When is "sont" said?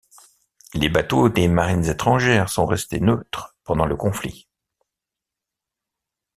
2.49-2.65